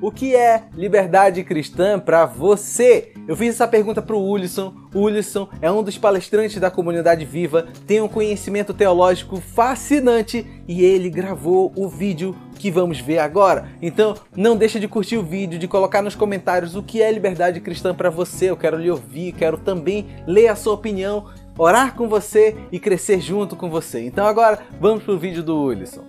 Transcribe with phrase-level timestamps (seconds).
[0.00, 3.10] O que é liberdade cristã para você?
[3.26, 4.72] Eu fiz essa pergunta para o Ulisson.
[4.94, 10.84] O Ulisson é um dos palestrantes da comunidade viva, tem um conhecimento teológico fascinante e
[10.84, 13.68] ele gravou o vídeo que vamos ver agora.
[13.82, 17.60] Então, não deixa de curtir o vídeo, de colocar nos comentários o que é liberdade
[17.60, 18.50] cristã para você.
[18.50, 21.26] Eu quero lhe ouvir, quero também ler a sua opinião,
[21.58, 24.06] orar com você e crescer junto com você.
[24.06, 26.04] Então agora, vamos pro vídeo do Ulisson.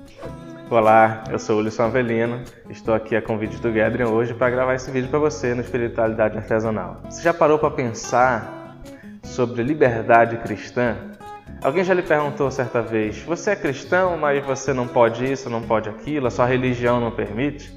[0.71, 4.75] Olá, eu sou o Ulisson Avelino, estou aqui a convite do Gathering hoje para gravar
[4.75, 7.01] esse vídeo para você no Espiritualidade Artesanal.
[7.09, 8.77] Você já parou para pensar
[9.23, 10.95] sobre liberdade cristã?
[11.63, 15.63] Alguém já lhe perguntou certa vez, você é cristão, mas você não pode isso, não
[15.63, 17.75] pode aquilo, a sua religião não permite?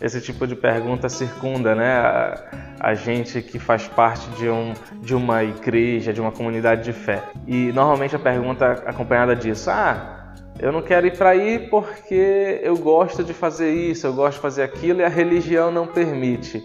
[0.00, 2.50] Esse tipo de pergunta circunda né, a,
[2.80, 7.22] a gente que faz parte de, um, de uma igreja, de uma comunidade de fé.
[7.46, 10.17] E normalmente a pergunta acompanhada disso, ah,
[10.58, 14.42] eu não quero ir para aí porque eu gosto de fazer isso, eu gosto de
[14.42, 16.62] fazer aquilo e a religião não permite.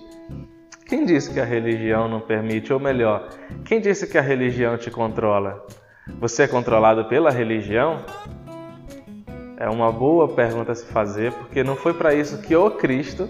[0.88, 2.73] Quem disse que a religião não permite?
[2.73, 3.30] Ou melhor,
[3.66, 5.66] quem disse que a religião te controla?
[6.19, 8.03] Você é controlado pela religião?
[9.58, 13.30] É uma boa pergunta a se fazer, porque não foi para isso que o Cristo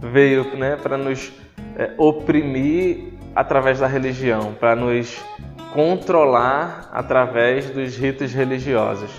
[0.00, 1.32] veio, né, para nos
[1.76, 5.24] é, oprimir através da religião, para nos
[5.72, 9.10] controlar através dos ritos religiosos.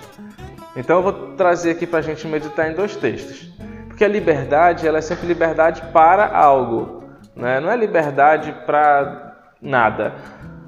[0.76, 3.52] Então eu vou trazer aqui para a gente meditar em dois textos.
[3.88, 7.04] Porque a liberdade ela é sempre liberdade para algo,
[7.36, 7.62] né?
[7.62, 10.14] não é liberdade para nada.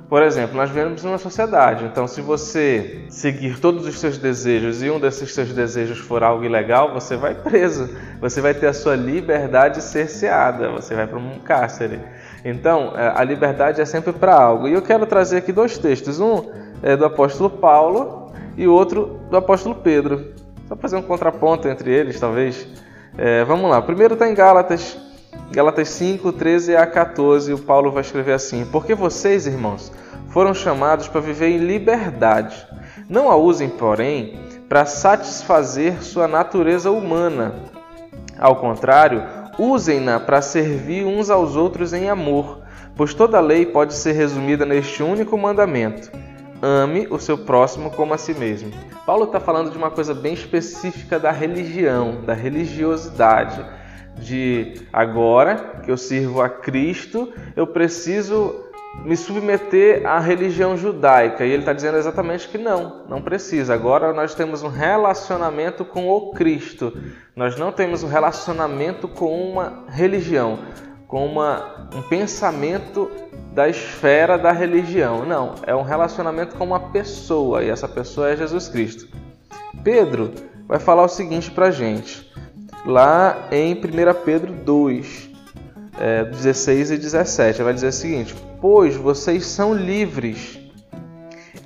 [0.07, 4.89] Por exemplo, nós vivemos numa sociedade, então se você seguir todos os seus desejos e
[4.89, 7.89] um desses seus desejos for algo ilegal, você vai preso,
[8.21, 11.99] você vai ter a sua liberdade cerceada, você vai para um cárcere.
[12.45, 14.69] Então, é, a liberdade é sempre para algo.
[14.69, 16.21] E eu quero trazer aqui dois textos.
[16.21, 16.49] Um
[16.81, 18.26] é do apóstolo Paulo,
[18.57, 20.33] e outro do apóstolo Pedro.
[20.67, 22.67] Só fazer um contraponto entre eles, talvez.
[23.17, 23.81] É, vamos lá.
[23.81, 24.97] Primeiro está em Gálatas,
[25.51, 27.53] Gálatas 5, 13 a 14.
[27.53, 29.91] O Paulo vai escrever assim: Porque vocês, irmãos,
[30.29, 32.67] foram chamados para viver em liberdade.
[33.07, 37.55] Não a usem, porém, para satisfazer sua natureza humana.
[38.37, 39.23] Ao contrário,
[39.57, 42.59] usem-na para servir uns aos outros em amor,
[42.95, 46.11] pois toda lei pode ser resumida neste único mandamento
[46.67, 48.71] ame o seu próximo como a si mesmo.
[49.05, 53.65] Paulo está falando de uma coisa bem específica da religião, da religiosidade.
[54.17, 58.67] De agora que eu sirvo a Cristo, eu preciso
[59.03, 61.45] me submeter à religião judaica.
[61.45, 63.73] E ele está dizendo exatamente que não, não precisa.
[63.73, 66.97] Agora nós temos um relacionamento com o Cristo.
[67.35, 70.59] Nós não temos um relacionamento com uma religião,
[71.07, 73.09] com uma, um pensamento
[73.57, 75.25] da esfera da religião.
[75.25, 79.07] Não, é um relacionamento com uma pessoa e essa pessoa é Jesus Cristo.
[79.83, 80.31] Pedro
[80.67, 82.31] vai falar o seguinte para gente,
[82.85, 83.79] lá em 1
[84.23, 85.31] Pedro 2,
[85.99, 87.57] é, 16 e 17.
[87.57, 90.59] Ele vai dizer o seguinte: Pois vocês são livres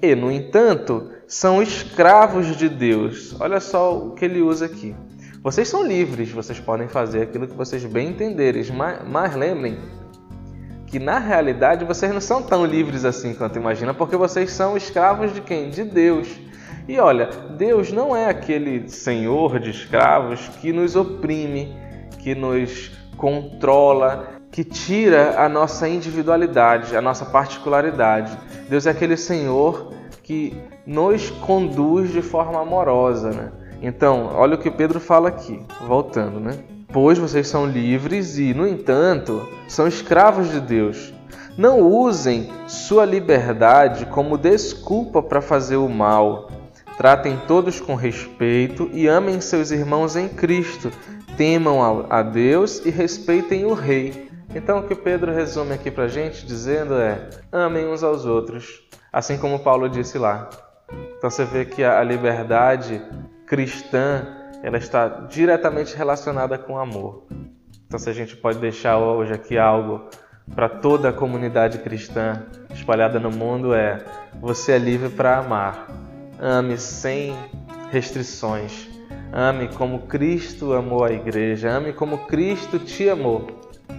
[0.02, 3.36] e, no entanto, são escravos de Deus.
[3.38, 4.96] Olha só o que ele usa aqui.
[5.44, 9.78] Vocês são livres, vocês podem fazer aquilo que vocês bem entenderem, mas, mas lembrem
[10.92, 15.34] que na realidade vocês não são tão livres assim quanto imagina, porque vocês são escravos
[15.34, 15.70] de quem?
[15.70, 16.28] De Deus.
[16.86, 21.74] E olha, Deus não é aquele senhor de escravos que nos oprime,
[22.20, 28.38] que nos controla, que tira a nossa individualidade, a nossa particularidade.
[28.68, 33.52] Deus é aquele senhor que nos conduz de forma amorosa, né?
[33.82, 36.60] Então, olha o que Pedro fala aqui, voltando, né?
[36.94, 41.14] Pois vocês são livres e, no entanto, são escravos de Deus.
[41.58, 46.52] Não usem sua liberdade como desculpa para fazer o mal.
[46.98, 50.92] Tratem todos com respeito e amem seus irmãos em Cristo.
[51.38, 54.30] Temam a Deus e respeitem o Rei.
[54.54, 58.82] Então, o que Pedro resume aqui para a gente dizendo é: amem uns aos outros,
[59.14, 60.50] assim como Paulo disse lá.
[61.18, 63.02] Então, você vê que a liberdade
[63.48, 67.26] cristã ela está diretamente relacionada com amor.
[67.88, 70.08] Então, se a gente pode deixar hoje aqui algo
[70.56, 74.04] para toda a comunidade cristã espalhada no mundo é:
[74.40, 75.88] você é livre para amar.
[76.40, 77.36] Ame sem
[77.92, 78.90] restrições.
[79.34, 81.70] Ame como Cristo amou a igreja.
[81.70, 83.48] Ame como Cristo te amou.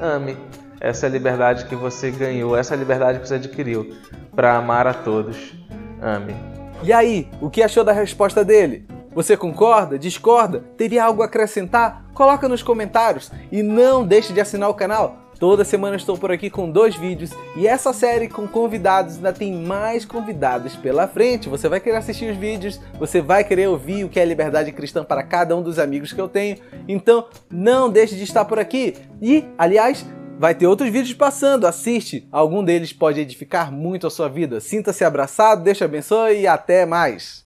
[0.01, 0.37] Ame.
[0.81, 3.95] Essa é a liberdade que você ganhou, essa é a liberdade que você adquiriu
[4.35, 5.55] para amar a todos.
[6.01, 6.35] Ame.
[6.83, 8.85] E aí, o que achou da resposta dele?
[9.15, 9.99] Você concorda?
[9.99, 10.65] Discorda?
[10.77, 12.05] Teria algo a acrescentar?
[12.15, 16.49] Coloca nos comentários e não deixe de assinar o canal Toda semana estou por aqui
[16.49, 21.49] com dois vídeos e essa série com convidados ainda tem mais convidados pela frente.
[21.49, 25.03] Você vai querer assistir os vídeos, você vai querer ouvir o que é liberdade cristã
[25.03, 26.59] para cada um dos amigos que eu tenho.
[26.87, 28.95] Então não deixe de estar por aqui.
[29.21, 30.07] E, aliás,
[30.39, 32.27] Vai ter outros vídeos passando, assiste.
[32.33, 34.61] Algum deles pode edificar muito a sua vida.
[34.61, 37.41] Sinta-se abraçado, Deus te abençoe e até mais.